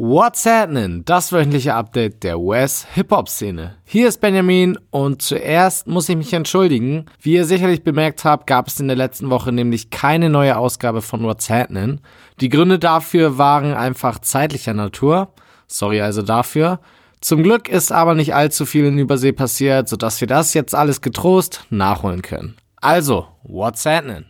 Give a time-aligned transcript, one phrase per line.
[0.00, 1.04] What's happening?
[1.04, 3.78] Das wöchentliche Update der US-Hip-Hop-Szene.
[3.84, 7.06] Hier ist Benjamin und zuerst muss ich mich entschuldigen.
[7.20, 11.02] Wie ihr sicherlich bemerkt habt, gab es in der letzten Woche nämlich keine neue Ausgabe
[11.02, 11.98] von What's happening.
[12.40, 15.32] Die Gründe dafür waren einfach zeitlicher Natur.
[15.66, 16.78] Sorry also dafür.
[17.20, 21.00] Zum Glück ist aber nicht allzu viel in Übersee passiert, sodass wir das jetzt alles
[21.00, 22.54] getrost nachholen können.
[22.76, 24.26] Also, what's happening?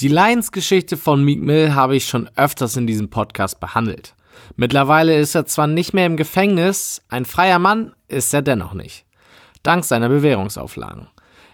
[0.00, 4.14] Die Lions-Geschichte von Meek Mill habe ich schon öfters in diesem Podcast behandelt.
[4.56, 9.04] Mittlerweile ist er zwar nicht mehr im Gefängnis, ein freier Mann ist er dennoch nicht.
[9.62, 11.08] Dank seiner Bewährungsauflagen.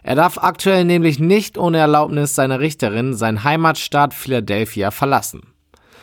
[0.05, 5.43] Er darf aktuell nämlich nicht ohne Erlaubnis seiner Richterin seinen Heimatstaat Philadelphia verlassen.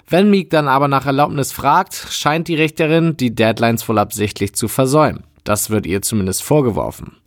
[0.10, 4.68] Wenn Meek dann aber nach Erlaubnis fragt, scheint die Richterin die Deadlines wohl absichtlich zu
[4.68, 5.24] versäumen.
[5.46, 7.23] Das wird ihr zumindest vorgeworfen.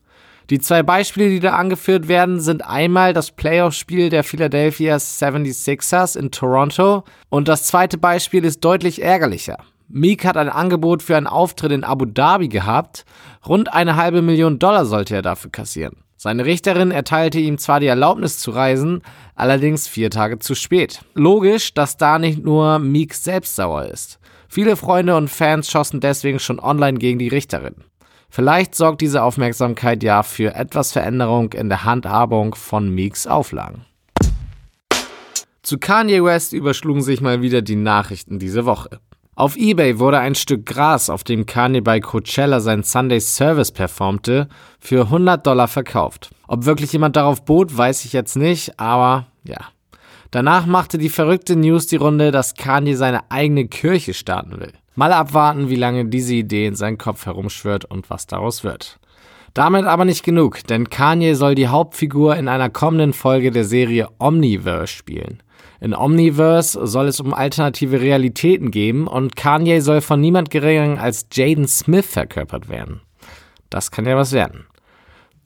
[0.49, 6.31] Die zwei Beispiele, die da angeführt werden, sind einmal das Playoff-Spiel der Philadelphia 76ers in
[6.31, 9.59] Toronto und das zweite Beispiel ist deutlich ärgerlicher.
[9.89, 13.05] Meek hat ein Angebot für einen Auftritt in Abu Dhabi gehabt.
[13.47, 15.97] Rund eine halbe Million Dollar sollte er dafür kassieren.
[16.17, 19.03] Seine Richterin erteilte ihm zwar die Erlaubnis zu reisen,
[19.35, 21.01] allerdings vier Tage zu spät.
[21.15, 24.19] Logisch, dass da nicht nur Meek selbst sauer ist.
[24.49, 27.75] Viele Freunde und Fans schossen deswegen schon online gegen die Richterin.
[28.29, 33.85] Vielleicht sorgt diese Aufmerksamkeit ja für etwas Veränderung in der Handhabung von Meeks Auflagen.
[35.63, 39.01] Zu Kanye West überschlugen sich mal wieder die Nachrichten diese Woche.
[39.35, 44.49] Auf eBay wurde ein Stück Gras, auf dem Kanye bei Coachella sein Sunday Service performte,
[44.79, 46.31] für 100 Dollar verkauft.
[46.49, 49.59] Ob wirklich jemand darauf bot, weiß ich jetzt nicht, aber ja.
[50.31, 54.73] Danach machte die verrückte News die Runde, dass Kanye seine eigene Kirche starten will.
[54.97, 58.99] Mal abwarten, wie lange diese Idee in seinem Kopf herumschwirrt und was daraus wird.
[59.53, 64.09] Damit aber nicht genug, denn Kanye soll die Hauptfigur in einer kommenden Folge der Serie
[64.19, 65.43] Omniverse spielen.
[65.81, 71.27] In Omniverse soll es um alternative Realitäten geben und Kanye soll von niemand geringeren als
[71.31, 73.03] Jaden Smith verkörpert werden.
[73.69, 74.67] Das kann ja was werden.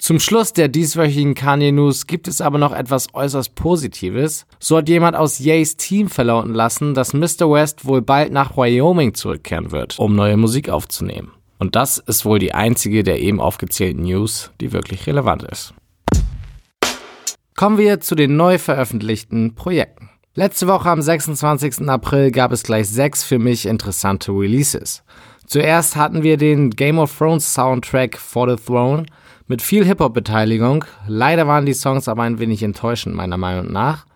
[0.00, 4.46] Zum Schluss der dieswöchigen Kanye News gibt es aber noch etwas äußerst Positives.
[4.58, 7.50] So hat jemand aus Ye's Team verlauten lassen, dass Mr.
[7.50, 11.32] West wohl bald nach Wyoming zurückkehren wird, um neue Musik aufzunehmen.
[11.58, 15.74] Und das ist wohl die einzige der eben aufgezählten News, die wirklich relevant ist.
[17.54, 20.08] Kommen wir zu den neu veröffentlichten Projekten.
[20.34, 21.86] Letzte Woche am 26.
[21.90, 25.02] April gab es gleich sechs für mich interessante Releases.
[25.46, 29.04] Zuerst hatten wir den Game of Thrones Soundtrack For the Throne,
[29.50, 30.84] mit viel Hip-Hop-Beteiligung.
[31.08, 34.06] Leider waren die Songs aber ein wenig enttäuschend, meiner Meinung nach.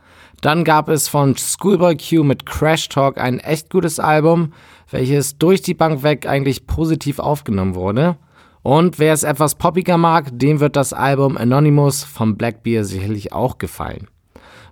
[0.41, 4.53] Dann gab es von Schoolboy Q mit Crash Talk ein echt gutes Album,
[4.93, 8.17] welches durch die Bank weg eigentlich positiv aufgenommen wurde.
[8.63, 13.59] Und wer es etwas poppiger mag, dem wird das Album Anonymous von Blackbeer sicherlich auch
[13.59, 14.07] gefallen.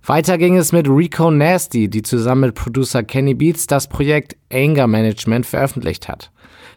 [0.07, 4.87] Weiter ging es mit Rico Nasty, die zusammen mit Producer Kenny Beats das Projekt Anger
[4.87, 6.31] Management veröffentlicht hat.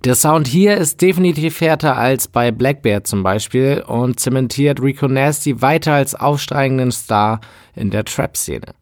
[0.06, 5.08] Der Sound hier ist definitiv härter als bei Black Bear zum Beispiel und zementiert Rico
[5.08, 7.42] Nasty weiter als aufsteigenden Star
[7.74, 8.76] in der Trap-Szene.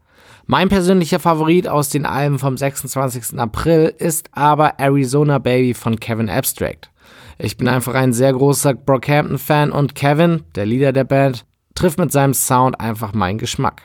[0.47, 3.39] Mein persönlicher Favorit aus den Alben vom 26.
[3.39, 6.91] April ist aber Arizona Baby von Kevin Abstract.
[7.38, 12.12] Ich bin einfach ein sehr großer Brockhampton-Fan und Kevin, der Leader der Band, trifft mit
[12.12, 13.83] seinem Sound einfach meinen Geschmack.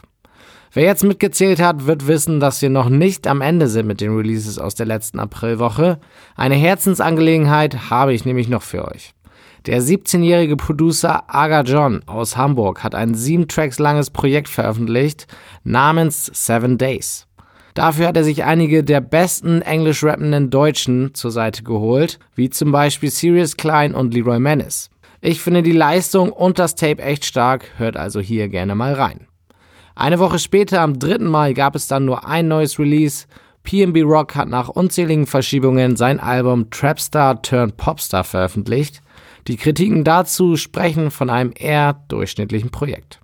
[0.72, 4.14] Wer jetzt mitgezählt hat, wird wissen, dass wir noch nicht am Ende sind mit den
[4.14, 5.98] Releases aus der letzten Aprilwoche.
[6.36, 9.14] Eine Herzensangelegenheit habe ich nämlich noch für euch.
[9.66, 15.26] Der 17-jährige Producer Aga John aus Hamburg hat ein sieben Tracks langes Projekt veröffentlicht
[15.64, 17.26] namens Seven Days.
[17.74, 22.72] Dafür hat er sich einige der besten englisch rappenden Deutschen zur Seite geholt, wie zum
[22.72, 24.90] Beispiel Sirius Klein und Leroy Menace.
[25.20, 29.28] Ich finde die Leistung und das Tape echt stark, hört also hier gerne mal rein.
[29.98, 31.19] Eine Woche später, am 3.
[31.25, 33.26] Mai, gab es dann nur ein neues Release.
[33.64, 39.03] PB Rock hat nach unzähligen Verschiebungen sein Album Trapstar Turn Popstar veröffentlicht.
[39.48, 43.18] Die Kritiken dazu sprechen von einem eher durchschnittlichen Projekt.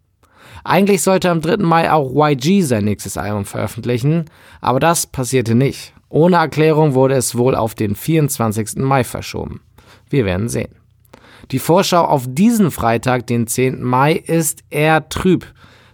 [0.64, 1.58] Eigentlich sollte am 3.
[1.58, 4.24] Mai auch YG sein nächstes Album veröffentlichen,
[4.60, 5.94] aber das passierte nicht.
[6.08, 8.78] Ohne Erklärung wurde es wohl auf den 24.
[8.78, 9.60] Mai verschoben.
[10.10, 10.74] Wir werden sehen.
[11.52, 13.80] Die Vorschau auf diesen Freitag, den 10.
[13.80, 15.46] Mai, ist eher trüb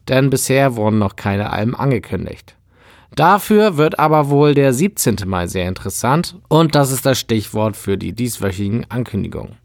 [0.09, 2.57] denn bisher wurden noch keine Alben angekündigt.
[3.15, 5.17] Dafür wird aber wohl der 17.
[5.27, 9.57] Mai sehr interessant und das ist das Stichwort für die dieswöchigen Ankündigungen.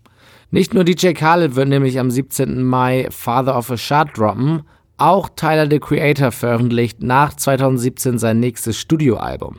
[0.49, 2.63] Nicht nur DJ Khaled wird nämlich am 17.
[2.63, 4.63] Mai Father of a Shard droppen,
[4.97, 9.57] auch Tyler the Creator veröffentlicht nach 2017 sein nächstes Studioalbum.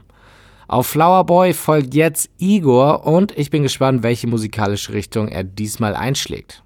[0.68, 5.94] Auf Flower Boy folgt jetzt Igor und ich bin gespannt, welche musikalische Richtung er diesmal
[5.94, 6.64] einschlägt.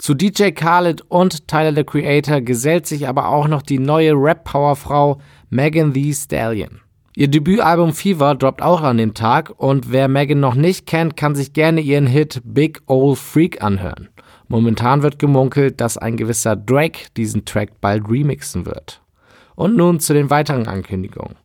[0.00, 5.20] Zu DJ Khaled und Tyler the Creator gesellt sich aber auch noch die neue Rap-Powerfrau
[5.50, 6.80] Megan Thee Stallion.
[7.14, 11.34] Ihr Debütalbum Fever droppt auch an dem Tag und wer Megan noch nicht kennt, kann
[11.34, 14.08] sich gerne ihren Hit Big Old Freak anhören.
[14.48, 19.02] Momentan wird gemunkelt, dass ein gewisser Drake diesen Track bald remixen wird.
[19.54, 21.36] Und nun zu den weiteren Ankündigungen.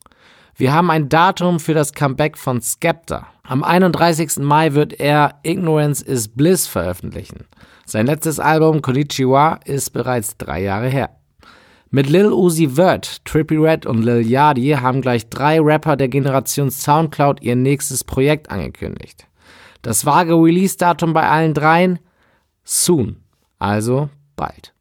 [0.55, 3.27] Wir haben ein Datum für das Comeback von Skepta.
[3.43, 4.37] Am 31.
[4.37, 7.43] Mai wird er Ignorance is Bliss veröffentlichen.
[7.85, 11.11] Sein letztes Album Konnichiwa ist bereits drei Jahre her.
[11.91, 16.71] Mit Lil Uzi Vert, Trippy Red und Lil Yachty haben gleich drei Rapper der Generation
[16.71, 19.27] Soundcloud ihr nächstes Projekt angekündigt.
[19.81, 21.99] Das vage Release-Datum bei allen dreien?
[22.63, 23.17] Soon,
[23.59, 24.73] also bald.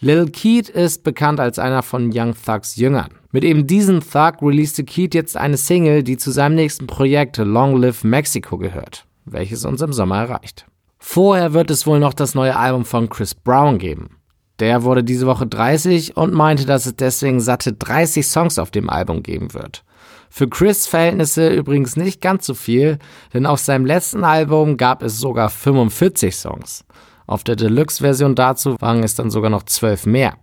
[0.00, 3.08] Lil Keat ist bekannt als einer von Young Thugs Jüngern.
[3.32, 7.80] Mit eben diesem Thug releaste Keat jetzt eine Single, die zu seinem nächsten Projekt Long
[7.80, 10.66] Live Mexico gehört, welches uns im Sommer erreicht.
[10.98, 14.16] Vorher wird es wohl noch das neue Album von Chris Brown geben.
[14.58, 18.90] Der wurde diese Woche 30 und meinte, dass es deswegen satte 30 Songs auf dem
[18.90, 19.84] Album geben wird.
[20.30, 22.98] Für Chris Verhältnisse übrigens nicht ganz so viel,
[23.32, 26.84] denn auf seinem letzten Album gab es sogar 45 Songs.
[27.26, 30.34] Auf der Deluxe-Version dazu waren es dann sogar noch zwölf mehr.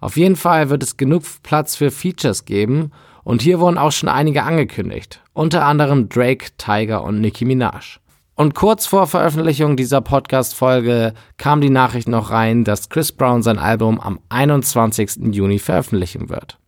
[0.00, 2.90] Auf jeden Fall wird es genug Platz für Features geben
[3.22, 7.98] und hier wurden auch schon einige angekündigt, unter anderem Drake, Tiger und Nicki Minaj.
[8.34, 13.58] Und kurz vor Veröffentlichung dieser Podcast-Folge kam die Nachricht noch rein, dass Chris Brown sein
[13.58, 15.34] Album am 21.
[15.34, 16.58] Juni veröffentlichen wird.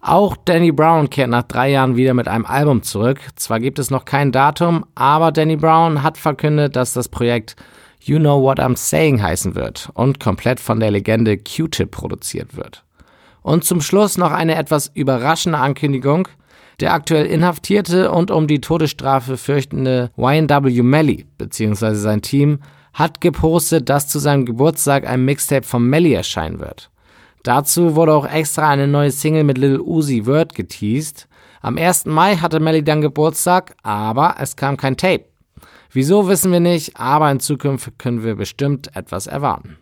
[0.00, 3.20] Auch Danny Brown kehrt nach drei Jahren wieder mit einem Album zurück.
[3.34, 7.56] Zwar gibt es noch kein Datum, aber Danny Brown hat verkündet, dass das Projekt
[8.00, 12.84] You Know What I'm Saying heißen wird und komplett von der Legende Q-Tip produziert wird.
[13.42, 16.28] Und zum Schluss noch eine etwas überraschende Ankündigung.
[16.80, 21.94] Der aktuell inhaftierte und um die Todesstrafe fürchtende YNW Melly bzw.
[21.94, 22.58] sein Team
[22.92, 26.90] hat gepostet, dass zu seinem Geburtstag ein Mixtape von Melly erscheinen wird.
[27.42, 31.28] Dazu wurde auch extra eine neue Single mit Lil Uzi Word geteased.
[31.62, 32.06] Am 1.
[32.06, 35.24] Mai hatte Melly dann Geburtstag, aber es kam kein Tape.
[35.92, 39.78] Wieso wissen wir nicht, aber in Zukunft können wir bestimmt etwas erwarten.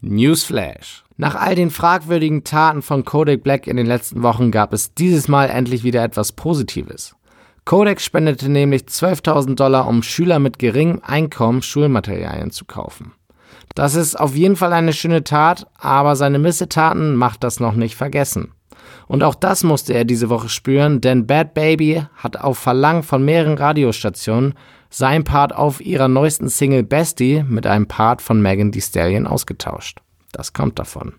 [0.00, 1.05] Newsflash.
[1.18, 5.28] Nach all den fragwürdigen Taten von Kodak Black in den letzten Wochen gab es dieses
[5.28, 7.16] Mal endlich wieder etwas Positives.
[7.64, 13.12] Kodak spendete nämlich 12.000 Dollar, um Schüler mit geringem Einkommen Schulmaterialien zu kaufen.
[13.74, 17.96] Das ist auf jeden Fall eine schöne Tat, aber seine Missetaten macht das noch nicht
[17.96, 18.52] vergessen.
[19.08, 23.24] Und auch das musste er diese Woche spüren, denn Bad Baby hat auf Verlangen von
[23.24, 24.54] mehreren Radiostationen
[24.90, 30.00] sein Part auf ihrer neuesten Single Bestie mit einem Part von Megan Thee Stallion ausgetauscht.
[30.36, 31.14] Das kommt davon.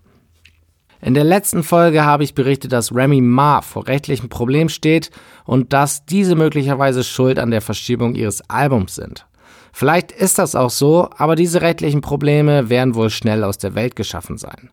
[1.00, 5.10] In der letzten Folge habe ich berichtet, dass Remy Ma vor rechtlichen Problemen steht
[5.44, 9.26] und dass diese möglicherweise schuld an der Verschiebung ihres Albums sind.
[9.72, 13.96] Vielleicht ist das auch so, aber diese rechtlichen Probleme werden wohl schnell aus der Welt
[13.96, 14.70] geschaffen sein.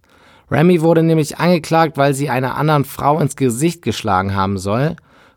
[0.51, 4.95] Remy wurde nämlich angeklagt, weil sie einer anderen Frau ins Gesicht geschlagen haben soll.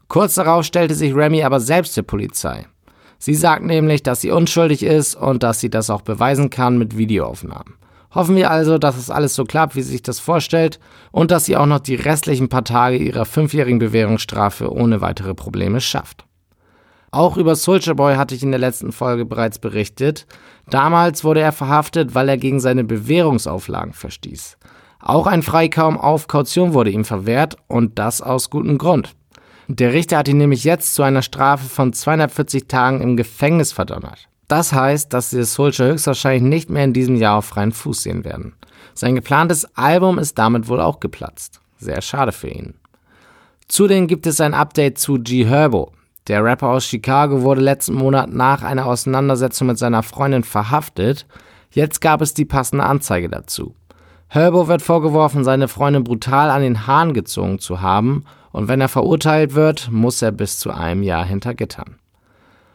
[0.08, 2.66] Kurz darauf stellte sich Remy aber selbst der Polizei.
[3.18, 6.98] Sie sagt nämlich, dass sie unschuldig ist und dass sie das auch beweisen kann mit
[6.98, 7.78] Videoaufnahmen.
[8.14, 11.44] Hoffen wir also, dass es alles so klappt, wie sie sich das vorstellt und dass
[11.44, 16.24] sie auch noch die restlichen paar Tage ihrer fünfjährigen Bewährungsstrafe ohne weitere Probleme schafft.
[17.10, 20.26] Auch über Soldier Boy hatte ich in der letzten Folge bereits berichtet.
[20.68, 24.58] Damals wurde er verhaftet, weil er gegen seine Bewährungsauflagen verstieß.
[25.00, 29.14] Auch ein Freikaum auf Kaution wurde ihm verwehrt und das aus gutem Grund.
[29.68, 34.28] Der Richter hat ihn nämlich jetzt zu einer Strafe von 240 Tagen im Gefängnis verdonnert.
[34.48, 38.24] Das heißt, dass wir Soldier höchstwahrscheinlich nicht mehr in diesem Jahr auf freien Fuß sehen
[38.24, 38.54] werden.
[38.94, 41.60] Sein geplantes Album ist damit wohl auch geplatzt.
[41.78, 42.74] Sehr schade für ihn.
[43.68, 45.92] Zudem gibt es ein Update zu G Herbo.
[46.26, 51.26] Der Rapper aus Chicago wurde letzten Monat nach einer Auseinandersetzung mit seiner Freundin verhaftet.
[51.70, 53.74] Jetzt gab es die passende Anzeige dazu.
[54.28, 58.88] Herbo wird vorgeworfen, seine Freundin brutal an den Haaren gezogen zu haben und wenn er
[58.88, 61.96] verurteilt wird, muss er bis zu einem Jahr hinter Gittern.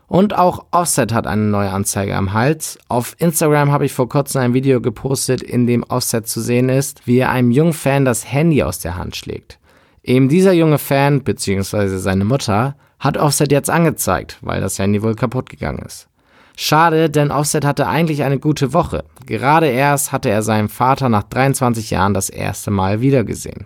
[0.07, 2.77] Und auch Offset hat eine neue Anzeige am Hals.
[2.87, 7.07] Auf Instagram habe ich vor kurzem ein Video gepostet, in dem Offset zu sehen ist,
[7.07, 9.59] wie er einem jungen Fan das Handy aus der Hand schlägt.
[10.03, 11.97] Eben dieser junge Fan, bzw.
[11.97, 16.07] seine Mutter, hat Offset jetzt angezeigt, weil das Handy wohl kaputt gegangen ist.
[16.55, 19.05] Schade, denn Offset hatte eigentlich eine gute Woche.
[19.25, 23.65] Gerade erst hatte er seinen Vater nach 23 Jahren das erste Mal wiedergesehen.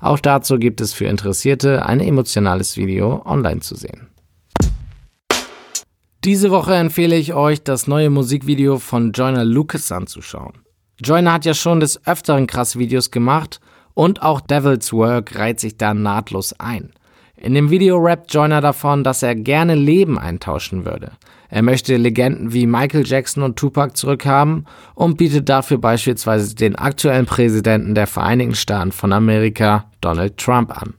[0.00, 4.08] Auch dazu gibt es für Interessierte ein emotionales Video online zu sehen.
[6.24, 10.54] Diese Woche empfehle ich euch, das neue Musikvideo von Joyner Lucas anzuschauen.
[11.00, 13.60] Joyner hat ja schon des Öfteren krasse Videos gemacht
[13.94, 16.92] und auch Devil's Work reiht sich da nahtlos ein.
[17.36, 21.12] In dem Video rappt Joyner davon, dass er gerne Leben eintauschen würde.
[21.50, 27.26] Er möchte Legenden wie Michael Jackson und Tupac zurückhaben und bietet dafür beispielsweise den aktuellen
[27.26, 30.94] Präsidenten der Vereinigten Staaten von Amerika, Donald Trump, an.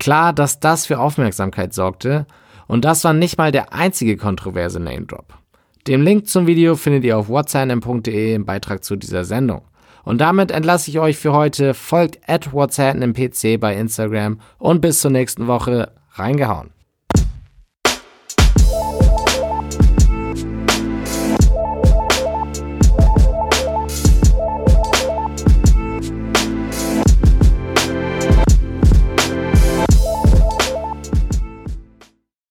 [0.00, 2.26] Klar, dass das für Aufmerksamkeit sorgte
[2.68, 5.34] und das war nicht mal der einzige kontroverse Name Drop.
[5.88, 9.62] Den Link zum Video findet ihr auf whatsapp.de im Beitrag zu dieser Sendung.
[10.04, 11.74] Und damit entlasse ich euch für heute.
[11.74, 15.92] Folgt at WhatsApp im PC bei Instagram und bis zur nächsten Woche.
[16.12, 16.70] Reingehauen.